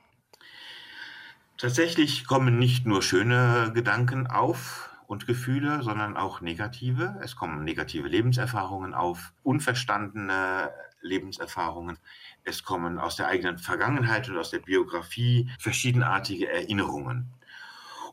Tatsächlich 1.56 2.26
kommen 2.26 2.58
nicht 2.58 2.86
nur 2.86 3.02
schöne 3.02 3.72
Gedanken 3.74 4.26
auf, 4.26 4.88
und 5.08 5.26
Gefühle, 5.26 5.82
sondern 5.82 6.16
auch 6.18 6.42
negative. 6.42 7.18
Es 7.24 7.34
kommen 7.34 7.64
negative 7.64 8.06
Lebenserfahrungen 8.06 8.92
auf, 8.92 9.32
unverstandene 9.42 10.70
Lebenserfahrungen. 11.00 11.96
Es 12.44 12.62
kommen 12.62 12.98
aus 12.98 13.16
der 13.16 13.26
eigenen 13.26 13.56
Vergangenheit 13.58 14.28
und 14.28 14.36
aus 14.36 14.50
der 14.50 14.58
Biografie 14.58 15.50
verschiedenartige 15.58 16.52
Erinnerungen. 16.52 17.32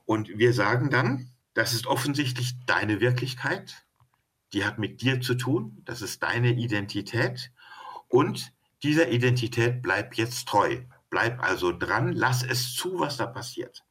Und 0.05 0.29
wir 0.37 0.53
sagen 0.53 0.89
dann, 0.89 1.31
das 1.53 1.73
ist 1.73 1.85
offensichtlich 1.85 2.53
deine 2.65 3.01
Wirklichkeit, 3.01 3.84
die 4.55 4.63
hat 4.63 4.79
mit 4.79 5.01
dir 5.01 5.19
zu 5.19 5.35
tun, 5.35 5.81
das 5.83 6.01
ist 6.01 6.23
deine 6.23 6.53
Identität 6.53 7.51
und 8.07 8.53
dieser 8.83 9.09
Identität 9.09 9.81
bleib 9.81 10.15
jetzt 10.15 10.47
treu. 10.47 10.79
Bleib 11.09 11.43
also 11.43 11.77
dran, 11.77 12.13
lass 12.13 12.41
es 12.41 12.73
zu, 12.73 12.99
was 12.99 13.17
da 13.17 13.25
passiert. 13.25 13.83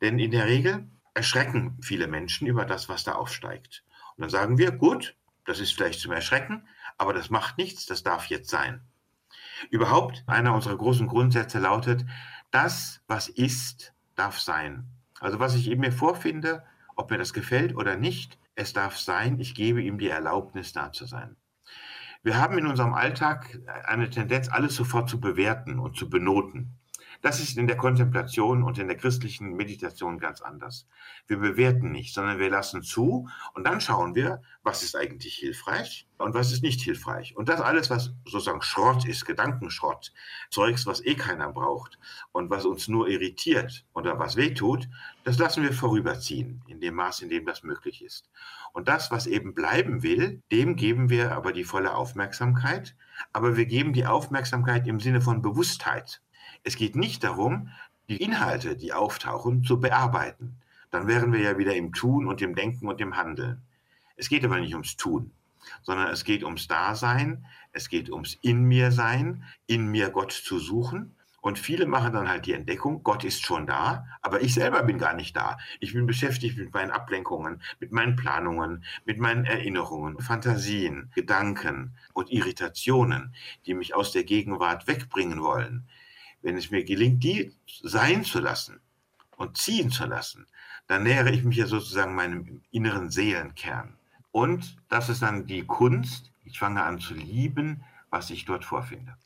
Denn 0.00 0.18
in 0.18 0.32
der 0.32 0.46
Regel 0.46 0.88
erschrecken 1.14 1.78
viele 1.80 2.08
Menschen 2.08 2.48
über 2.48 2.64
das, 2.64 2.88
was 2.88 3.04
da 3.04 3.12
aufsteigt. 3.12 3.84
Und 4.16 4.22
dann 4.22 4.30
sagen 4.30 4.58
wir, 4.58 4.72
gut, 4.72 5.16
das 5.44 5.60
ist 5.60 5.72
vielleicht 5.72 6.00
zum 6.00 6.10
Erschrecken, 6.10 6.66
aber 6.98 7.12
das 7.12 7.30
macht 7.30 7.56
nichts, 7.56 7.86
das 7.86 8.02
darf 8.02 8.26
jetzt 8.26 8.50
sein. 8.50 8.80
Überhaupt, 9.70 10.24
einer 10.26 10.54
unserer 10.54 10.76
großen 10.76 11.06
Grundsätze 11.06 11.60
lautet, 11.60 12.04
das, 12.50 13.00
was 13.06 13.28
ist, 13.28 13.94
darf 14.16 14.40
sein. 14.40 14.88
Also 15.20 15.38
was 15.38 15.54
ich 15.54 15.70
in 15.70 15.78
mir 15.78 15.92
vorfinde, 15.92 16.64
ob 16.96 17.12
mir 17.12 17.18
das 17.18 17.32
gefällt 17.32 17.76
oder 17.76 17.94
nicht, 17.94 18.38
es 18.54 18.72
darf 18.72 18.96
sein, 18.96 19.38
ich 19.40 19.54
gebe 19.54 19.82
ihm 19.82 19.98
die 19.98 20.08
Erlaubnis, 20.08 20.72
da 20.72 20.92
zu 20.92 21.06
sein. 21.06 21.36
Wir 22.22 22.38
haben 22.38 22.56
in 22.56 22.66
unserem 22.66 22.94
Alltag 22.94 23.58
eine 23.84 24.08
Tendenz, 24.08 24.48
alles 24.48 24.74
sofort 24.74 25.10
zu 25.10 25.20
bewerten 25.20 25.78
und 25.78 25.96
zu 25.96 26.08
benoten. 26.08 26.78
Das 27.24 27.40
ist 27.40 27.56
in 27.56 27.66
der 27.66 27.78
Kontemplation 27.78 28.62
und 28.62 28.78
in 28.78 28.86
der 28.86 28.98
christlichen 28.98 29.54
Meditation 29.54 30.18
ganz 30.18 30.42
anders. 30.42 30.86
Wir 31.26 31.38
bewerten 31.38 31.90
nicht, 31.90 32.12
sondern 32.12 32.38
wir 32.38 32.50
lassen 32.50 32.82
zu 32.82 33.30
und 33.54 33.66
dann 33.66 33.80
schauen 33.80 34.14
wir, 34.14 34.42
was 34.62 34.82
ist 34.82 34.94
eigentlich 34.94 35.36
hilfreich 35.36 36.06
und 36.18 36.34
was 36.34 36.52
ist 36.52 36.62
nicht 36.62 36.82
hilfreich. 36.82 37.34
Und 37.34 37.48
das 37.48 37.62
alles, 37.62 37.88
was 37.88 38.12
sozusagen 38.26 38.60
Schrott 38.60 39.06
ist, 39.06 39.24
Gedankenschrott, 39.24 40.12
Zeugs, 40.50 40.84
was 40.84 41.02
eh 41.02 41.14
keiner 41.14 41.50
braucht 41.50 41.98
und 42.32 42.50
was 42.50 42.66
uns 42.66 42.88
nur 42.88 43.08
irritiert 43.08 43.86
oder 43.94 44.18
was 44.18 44.36
wehtut, 44.36 44.86
das 45.24 45.38
lassen 45.38 45.62
wir 45.62 45.72
vorüberziehen, 45.72 46.62
in 46.66 46.78
dem 46.82 46.94
Maß, 46.94 47.22
in 47.22 47.30
dem 47.30 47.46
das 47.46 47.62
möglich 47.62 48.04
ist. 48.04 48.28
Und 48.74 48.86
das, 48.86 49.10
was 49.10 49.26
eben 49.26 49.54
bleiben 49.54 50.02
will, 50.02 50.42
dem 50.52 50.76
geben 50.76 51.08
wir 51.08 51.32
aber 51.32 51.54
die 51.54 51.64
volle 51.64 51.94
Aufmerksamkeit. 51.94 52.94
Aber 53.32 53.56
wir 53.56 53.64
geben 53.64 53.94
die 53.94 54.04
Aufmerksamkeit 54.04 54.86
im 54.86 55.00
Sinne 55.00 55.22
von 55.22 55.40
Bewusstheit. 55.40 56.20
Es 56.66 56.76
geht 56.76 56.96
nicht 56.96 57.22
darum, 57.24 57.68
die 58.08 58.22
Inhalte, 58.22 58.74
die 58.74 58.94
auftauchen, 58.94 59.64
zu 59.64 59.80
bearbeiten. 59.80 60.56
Dann 60.90 61.06
wären 61.06 61.30
wir 61.30 61.40
ja 61.40 61.58
wieder 61.58 61.76
im 61.76 61.92
Tun 61.92 62.26
und 62.26 62.40
im 62.40 62.54
Denken 62.54 62.88
und 62.88 63.02
im 63.02 63.16
Handeln. 63.16 63.60
Es 64.16 64.30
geht 64.30 64.44
aber 64.46 64.58
nicht 64.58 64.72
ums 64.72 64.96
Tun, 64.96 65.30
sondern 65.82 66.08
es 66.08 66.24
geht 66.24 66.42
ums 66.42 66.66
Dasein, 66.66 67.44
es 67.72 67.90
geht 67.90 68.10
ums 68.10 68.38
In 68.40 68.64
mir 68.64 68.92
sein, 68.92 69.44
in 69.66 69.88
mir 69.88 70.08
Gott 70.08 70.32
zu 70.32 70.58
suchen. 70.58 71.14
Und 71.42 71.58
viele 71.58 71.84
machen 71.84 72.14
dann 72.14 72.30
halt 72.30 72.46
die 72.46 72.54
Entdeckung, 72.54 73.02
Gott 73.02 73.24
ist 73.24 73.44
schon 73.44 73.66
da, 73.66 74.06
aber 74.22 74.40
ich 74.40 74.54
selber 74.54 74.82
bin 74.84 74.96
gar 74.96 75.12
nicht 75.12 75.36
da. 75.36 75.58
Ich 75.80 75.92
bin 75.92 76.06
beschäftigt 76.06 76.56
mit 76.56 76.72
meinen 76.72 76.90
Ablenkungen, 76.90 77.60
mit 77.80 77.92
meinen 77.92 78.16
Planungen, 78.16 78.84
mit 79.04 79.18
meinen 79.18 79.44
Erinnerungen, 79.44 80.18
Fantasien, 80.20 81.10
Gedanken 81.14 81.92
und 82.14 82.30
Irritationen, 82.30 83.34
die 83.66 83.74
mich 83.74 83.94
aus 83.94 84.12
der 84.12 84.24
Gegenwart 84.24 84.86
wegbringen 84.86 85.42
wollen 85.42 85.86
wenn 86.44 86.56
es 86.56 86.70
mir 86.70 86.84
gelingt, 86.84 87.24
die 87.24 87.52
sein 87.82 88.22
zu 88.22 88.38
lassen 88.38 88.80
und 89.36 89.56
ziehen 89.56 89.90
zu 89.90 90.04
lassen, 90.04 90.46
dann 90.86 91.02
nähere 91.02 91.30
ich 91.30 91.42
mich 91.42 91.56
ja 91.56 91.66
sozusagen 91.66 92.14
meinem 92.14 92.60
inneren 92.70 93.10
Seelenkern. 93.10 93.94
Und 94.30 94.76
das 94.88 95.08
ist 95.08 95.22
dann 95.22 95.46
die 95.46 95.64
Kunst. 95.64 96.30
Ich 96.44 96.58
fange 96.58 96.82
an 96.82 97.00
zu 97.00 97.14
lieben, 97.14 97.82
was 98.10 98.30
ich 98.30 98.44
dort 98.44 98.64
vorfinde. 98.64 99.16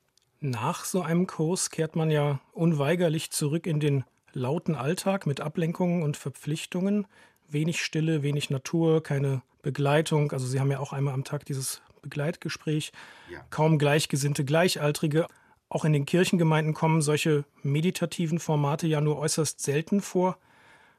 Nach 0.40 0.84
so 0.84 1.02
einem 1.02 1.26
Kurs 1.26 1.70
kehrt 1.70 1.96
man 1.96 2.10
ja 2.10 2.40
unweigerlich 2.52 3.32
zurück 3.32 3.66
in 3.66 3.80
den 3.80 4.04
lauten 4.32 4.76
Alltag 4.76 5.26
mit 5.26 5.40
Ablenkungen 5.40 6.04
und 6.04 6.16
Verpflichtungen. 6.16 7.06
Wenig 7.48 7.82
Stille, 7.82 8.22
wenig 8.22 8.50
Natur, 8.50 9.02
keine 9.02 9.42
Begleitung. 9.62 10.30
Also 10.30 10.46
Sie 10.46 10.60
haben 10.60 10.70
ja 10.70 10.78
auch 10.78 10.92
einmal 10.92 11.14
am 11.14 11.24
Tag 11.24 11.44
dieses 11.46 11.82
Begleitgespräch. 12.02 12.92
Ja. 13.28 13.40
Kaum 13.50 13.78
Gleichgesinnte, 13.78 14.44
Gleichaltrige. 14.44 15.26
Auch 15.70 15.84
in 15.84 15.92
den 15.92 16.06
Kirchengemeinden 16.06 16.72
kommen 16.72 17.02
solche 17.02 17.44
meditativen 17.62 18.38
Formate 18.38 18.86
ja 18.86 19.00
nur 19.00 19.18
äußerst 19.18 19.60
selten 19.60 20.00
vor. 20.00 20.38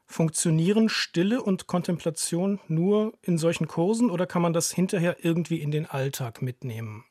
Funktionieren 0.06 0.88
Stille 0.88 1.42
und 1.42 1.66
Kontemplation 1.66 2.60
nur 2.68 3.12
in 3.22 3.38
solchen 3.38 3.68
Kursen 3.68 4.10
oder 4.10 4.26
kann 4.26 4.42
man 4.42 4.52
das 4.52 4.70
hinterher 4.70 5.24
irgendwie 5.24 5.60
in 5.60 5.70
den 5.70 5.86
Alltag 5.86 6.42
mitnehmen? 6.42 7.04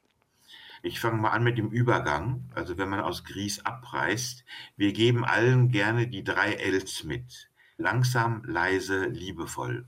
Ich 0.82 1.00
fange 1.00 1.22
mal 1.22 1.32
an 1.32 1.44
mit 1.44 1.58
dem 1.58 1.70
Übergang. 1.70 2.50
Also 2.56 2.78
wenn 2.78 2.90
man 2.90 3.02
aus 3.02 3.26
Gries 3.26 3.66
abreist, 3.66 4.46
wir 4.78 4.94
geben 4.94 5.26
allen 5.26 5.70
gerne 5.70 6.08
die 6.08 6.24
drei 6.24 6.54
Ls 6.54 7.04
mit. 7.04 7.50
Langsam, 7.78 8.44
leise, 8.46 9.06
liebevoll. 9.06 9.86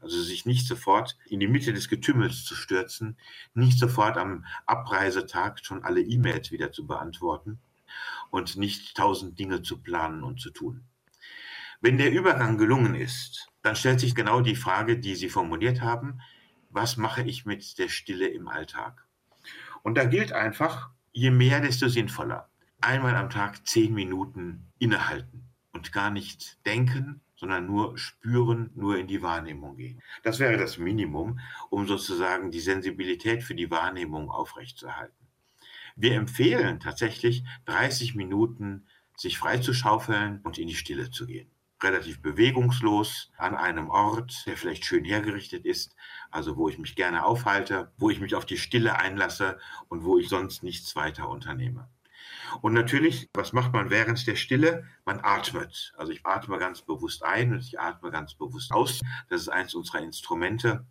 Also 0.00 0.20
sich 0.22 0.46
nicht 0.46 0.66
sofort 0.66 1.16
in 1.26 1.40
die 1.40 1.48
Mitte 1.48 1.72
des 1.72 1.88
Getümmels 1.88 2.44
zu 2.44 2.54
stürzen, 2.54 3.16
nicht 3.54 3.78
sofort 3.78 4.16
am 4.16 4.44
Abreisetag 4.66 5.64
schon 5.64 5.82
alle 5.84 6.00
E-Mails 6.00 6.50
wieder 6.50 6.72
zu 6.72 6.86
beantworten 6.86 7.58
und 8.30 8.56
nicht 8.56 8.96
tausend 8.96 9.38
Dinge 9.38 9.62
zu 9.62 9.78
planen 9.78 10.22
und 10.22 10.40
zu 10.40 10.50
tun. 10.50 10.84
Wenn 11.80 11.96
der 11.96 12.12
Übergang 12.12 12.58
gelungen 12.58 12.94
ist, 12.94 13.48
dann 13.62 13.74
stellt 13.74 14.00
sich 14.00 14.14
genau 14.14 14.42
die 14.42 14.56
Frage, 14.56 14.98
die 14.98 15.14
Sie 15.14 15.30
formuliert 15.30 15.80
haben, 15.80 16.20
was 16.68 16.96
mache 16.96 17.22
ich 17.22 17.46
mit 17.46 17.78
der 17.78 17.88
Stille 17.88 18.28
im 18.28 18.48
Alltag? 18.48 19.06
Und 19.82 19.96
da 19.96 20.04
gilt 20.04 20.32
einfach, 20.32 20.90
je 21.12 21.30
mehr, 21.30 21.60
desto 21.60 21.88
sinnvoller. 21.88 22.48
Einmal 22.80 23.16
am 23.16 23.30
Tag 23.30 23.66
zehn 23.66 23.94
Minuten 23.94 24.70
innehalten 24.78 25.50
und 25.72 25.92
gar 25.92 26.10
nicht 26.10 26.64
denken, 26.66 27.20
sondern 27.40 27.66
nur 27.66 27.96
spüren, 27.96 28.70
nur 28.74 28.98
in 28.98 29.06
die 29.06 29.22
Wahrnehmung 29.22 29.76
gehen. 29.76 30.02
Das 30.22 30.38
wäre 30.40 30.58
das 30.58 30.76
Minimum, 30.76 31.40
um 31.70 31.86
sozusagen 31.86 32.50
die 32.50 32.60
Sensibilität 32.60 33.42
für 33.42 33.54
die 33.54 33.70
Wahrnehmung 33.70 34.30
aufrechtzuerhalten. 34.30 35.16
Wir 35.96 36.16
empfehlen 36.16 36.80
tatsächlich 36.80 37.42
30 37.64 38.14
Minuten 38.14 38.86
sich 39.16 39.38
freizuschaufeln 39.38 40.40
und 40.42 40.58
in 40.58 40.68
die 40.68 40.74
Stille 40.74 41.10
zu 41.10 41.26
gehen. 41.26 41.50
Relativ 41.82 42.20
bewegungslos 42.20 43.32
an 43.38 43.56
einem 43.56 43.88
Ort, 43.88 44.44
der 44.44 44.58
vielleicht 44.58 44.84
schön 44.84 45.06
hergerichtet 45.06 45.64
ist, 45.64 45.96
also 46.30 46.58
wo 46.58 46.68
ich 46.68 46.78
mich 46.78 46.94
gerne 46.94 47.24
aufhalte, 47.24 47.90
wo 47.96 48.10
ich 48.10 48.20
mich 48.20 48.34
auf 48.34 48.44
die 48.44 48.58
Stille 48.58 48.98
einlasse 48.98 49.58
und 49.88 50.04
wo 50.04 50.18
ich 50.18 50.28
sonst 50.28 50.62
nichts 50.62 50.94
weiter 50.94 51.30
unternehme. 51.30 51.88
Und 52.62 52.72
natürlich, 52.72 53.28
was 53.34 53.52
macht 53.52 53.72
man 53.72 53.90
während 53.90 54.26
der 54.26 54.36
Stille? 54.36 54.84
Man 55.04 55.20
atmet. 55.22 55.92
Also 55.96 56.12
ich 56.12 56.24
atme 56.24 56.58
ganz 56.58 56.82
bewusst 56.82 57.22
ein 57.24 57.52
und 57.52 57.60
ich 57.60 57.78
atme 57.78 58.10
ganz 58.10 58.34
bewusst 58.34 58.72
aus. 58.72 59.00
Das 59.28 59.42
ist 59.42 59.48
eins 59.48 59.74
unserer 59.74 60.00
Instrumente, 60.00 60.84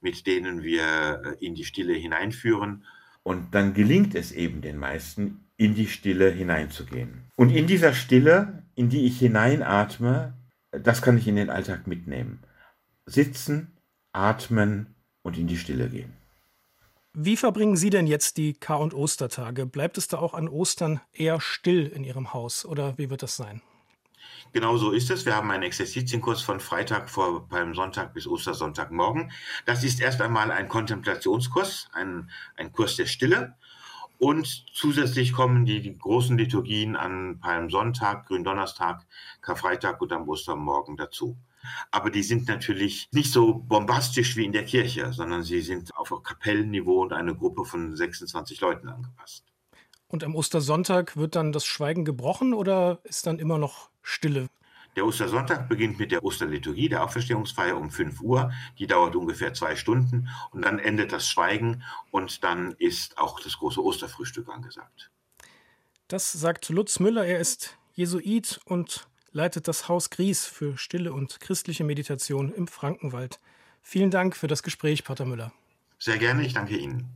mit 0.00 0.26
denen 0.26 0.62
wir 0.62 1.22
äh, 1.24 1.44
in 1.44 1.54
die 1.54 1.64
Stille 1.64 1.94
hineinführen. 1.94 2.84
Und 3.22 3.54
dann 3.54 3.74
gelingt 3.74 4.14
es 4.14 4.32
eben 4.32 4.60
den 4.60 4.76
meisten, 4.76 5.48
in 5.56 5.74
die 5.74 5.86
Stille 5.86 6.30
hineinzugehen. 6.30 7.24
Und 7.36 7.50
in 7.50 7.66
dieser 7.66 7.94
Stille, 7.94 8.64
in 8.74 8.88
die 8.90 9.06
ich 9.06 9.18
hineinatme, 9.18 10.34
das 10.72 11.00
kann 11.00 11.16
ich 11.16 11.28
in 11.28 11.36
den 11.36 11.50
Alltag 11.50 11.86
mitnehmen. 11.86 12.40
Sitzen, 13.06 13.72
atmen 14.12 14.94
und 15.22 15.38
in 15.38 15.46
die 15.46 15.56
Stille 15.56 15.88
gehen. 15.88 16.12
Wie 17.16 17.36
verbringen 17.36 17.76
Sie 17.76 17.90
denn 17.90 18.08
jetzt 18.08 18.38
die 18.38 18.54
Kar- 18.54 18.80
und 18.80 18.92
Ostertage? 18.92 19.66
Bleibt 19.66 19.98
es 19.98 20.08
da 20.08 20.18
auch 20.18 20.34
an 20.34 20.48
Ostern 20.48 21.00
eher 21.12 21.40
still 21.40 21.86
in 21.86 22.02
Ihrem 22.02 22.32
Haus 22.32 22.66
oder 22.66 22.98
wie 22.98 23.08
wird 23.08 23.22
das 23.22 23.36
sein? 23.36 23.62
Genau 24.52 24.76
so 24.78 24.90
ist 24.90 25.10
es. 25.10 25.24
Wir 25.24 25.36
haben 25.36 25.48
einen 25.52 25.62
Exerzitienkurs 25.62 26.42
von 26.42 26.58
Freitag 26.58 27.08
vor 27.08 27.48
Palmsonntag 27.48 28.14
bis 28.14 28.26
Ostersonntagmorgen. 28.26 29.30
Das 29.64 29.84
ist 29.84 30.00
erst 30.00 30.20
einmal 30.20 30.50
ein 30.50 30.68
Kontemplationskurs, 30.68 31.88
ein, 31.92 32.30
ein 32.56 32.72
Kurs 32.72 32.96
der 32.96 33.06
Stille. 33.06 33.54
Und 34.18 34.64
zusätzlich 34.72 35.32
kommen 35.32 35.66
die, 35.66 35.82
die 35.82 35.96
großen 35.96 36.36
Liturgien 36.36 36.96
an 36.96 37.38
Palmsonntag, 37.38 38.26
Gründonnerstag, 38.26 39.06
Karfreitag 39.40 40.00
und 40.00 40.12
am 40.12 40.28
Ostermorgen 40.28 40.96
dazu. 40.96 41.36
Aber 41.90 42.10
die 42.10 42.22
sind 42.22 42.48
natürlich 42.48 43.08
nicht 43.12 43.32
so 43.32 43.54
bombastisch 43.54 44.36
wie 44.36 44.44
in 44.44 44.52
der 44.52 44.64
Kirche, 44.64 45.12
sondern 45.12 45.42
sie 45.42 45.60
sind 45.60 45.94
auf 45.96 46.12
Kapellenniveau 46.22 47.02
und 47.02 47.12
eine 47.12 47.34
Gruppe 47.34 47.64
von 47.64 47.96
26 47.96 48.60
Leuten 48.60 48.88
angepasst. 48.88 49.44
Und 50.06 50.22
am 50.22 50.34
Ostersonntag 50.36 51.16
wird 51.16 51.34
dann 51.34 51.52
das 51.52 51.64
Schweigen 51.64 52.04
gebrochen 52.04 52.54
oder 52.54 53.00
ist 53.04 53.26
dann 53.26 53.38
immer 53.38 53.58
noch 53.58 53.90
Stille? 54.02 54.48
Der 54.96 55.04
Ostersonntag 55.04 55.68
beginnt 55.68 55.98
mit 55.98 56.12
der 56.12 56.24
Osterliturgie, 56.24 56.88
der 56.88 57.02
Auferstehungsfeier 57.02 57.76
um 57.76 57.90
5 57.90 58.20
Uhr. 58.20 58.52
Die 58.78 58.86
dauert 58.86 59.16
ungefähr 59.16 59.52
zwei 59.52 59.74
Stunden 59.74 60.28
und 60.52 60.64
dann 60.64 60.78
endet 60.78 61.10
das 61.10 61.28
Schweigen 61.28 61.82
und 62.12 62.44
dann 62.44 62.72
ist 62.78 63.18
auch 63.18 63.40
das 63.40 63.58
große 63.58 63.82
Osterfrühstück 63.82 64.48
angesagt. 64.48 65.10
Das 66.06 66.30
sagt 66.30 66.68
Lutz 66.68 67.00
Müller. 67.00 67.26
Er 67.26 67.40
ist 67.40 67.76
Jesuit 67.94 68.60
und 68.66 69.08
leitet 69.34 69.68
das 69.68 69.88
Haus 69.88 70.08
Gries 70.08 70.46
für 70.46 70.78
stille 70.78 71.12
und 71.12 71.40
christliche 71.40 71.84
Meditation 71.84 72.54
im 72.54 72.66
Frankenwald. 72.66 73.40
Vielen 73.82 74.10
Dank 74.10 74.36
für 74.36 74.46
das 74.46 74.62
Gespräch, 74.62 75.04
Pater 75.04 75.26
Müller. 75.26 75.52
Sehr 75.98 76.16
gerne, 76.16 76.46
ich 76.46 76.54
danke 76.54 76.76
Ihnen. 76.76 77.12